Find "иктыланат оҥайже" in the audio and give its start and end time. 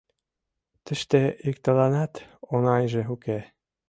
1.49-3.01